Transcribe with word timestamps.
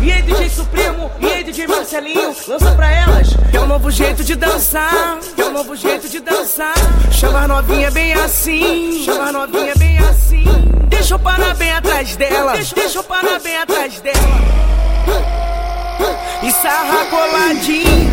E 0.00 0.12
aí, 0.12 0.22
DJ 0.22 0.48
Supremo, 0.48 1.10
e 1.18 1.26
aí, 1.26 1.42
DJ 1.44 1.66
Marcelinho, 1.66 2.34
lança 2.46 2.72
pra 2.72 2.90
elas. 2.92 3.28
É 3.52 3.60
um 3.60 3.66
novo 3.66 3.90
jeito 3.90 4.22
de 4.22 4.36
dançar, 4.36 5.18
é 5.36 5.44
um 5.44 5.52
novo 5.52 5.74
jeito 5.74 6.08
de 6.08 6.20
dançar. 6.20 6.74
Chama 7.10 7.40
a 7.40 7.48
novinha 7.48 7.90
bem 7.90 8.12
assim, 8.12 9.02
chama 9.04 9.28
a 9.28 9.32
novinha 9.32 9.74
bem 9.76 9.98
assim. 9.98 10.44
Deixa 10.88 11.14
eu 11.14 11.18
parar 11.18 11.54
bem 11.56 11.72
atrás 11.72 12.16
dela, 12.16 12.52
deixa, 12.52 12.74
deixa 12.74 12.98
eu 12.98 13.02
parar 13.02 13.40
bem 13.40 13.56
atrás 13.56 14.00
dela. 14.00 14.18
E 16.42 16.52
sarra 16.52 17.04
coladinho, 17.06 18.07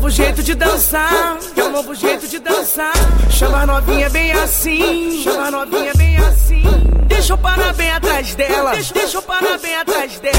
novo 0.00 0.10
jeito 0.10 0.42
de 0.42 0.54
dançar, 0.54 1.36
é 1.54 1.62
um 1.62 1.72
novo 1.72 1.94
jeito 1.94 2.26
de 2.26 2.38
dançar. 2.38 2.94
Chama 3.30 3.66
novinha 3.66 4.08
bem 4.08 4.32
assim, 4.32 5.22
chama 5.22 5.50
novinha 5.50 5.92
bem 5.94 6.16
assim. 6.16 6.62
Deixa 7.06 7.34
eu 7.34 7.38
parar 7.38 7.74
bem 7.74 7.90
atrás 7.90 8.34
dela, 8.34 8.70
deixa, 8.70 9.18
eu 9.18 9.22
parar 9.22 9.58
bem 9.58 9.76
atrás 9.76 10.18
dela. 10.18 10.34